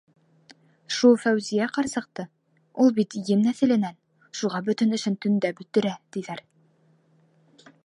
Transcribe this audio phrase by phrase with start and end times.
[0.99, 2.25] Шул Фәүзиә ҡарсыҡты:
[2.85, 3.99] «Ул бит ен нәҫеленән,
[4.41, 6.45] шуға бөтә эшен төндә бөтөрә»,- тиҙәр.